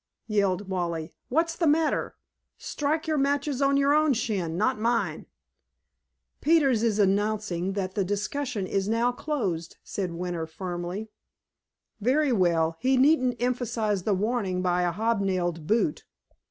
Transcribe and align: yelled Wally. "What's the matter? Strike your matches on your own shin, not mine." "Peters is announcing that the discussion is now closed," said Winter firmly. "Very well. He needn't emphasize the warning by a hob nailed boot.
yelled 0.25 0.67
Wally. 0.67 1.13
"What's 1.29 1.55
the 1.55 1.67
matter? 1.67 2.15
Strike 2.57 3.05
your 3.05 3.19
matches 3.19 3.61
on 3.61 3.77
your 3.77 3.93
own 3.93 4.13
shin, 4.13 4.57
not 4.57 4.79
mine." 4.79 5.27
"Peters 6.41 6.81
is 6.81 6.97
announcing 6.97 7.73
that 7.73 7.93
the 7.93 8.03
discussion 8.03 8.65
is 8.65 8.89
now 8.89 9.11
closed," 9.11 9.77
said 9.83 10.11
Winter 10.11 10.47
firmly. 10.47 11.11
"Very 11.99 12.31
well. 12.31 12.77
He 12.79 12.97
needn't 12.97 13.39
emphasize 13.39 14.01
the 14.01 14.15
warning 14.15 14.63
by 14.63 14.81
a 14.81 14.91
hob 14.91 15.21
nailed 15.21 15.67
boot. 15.67 16.03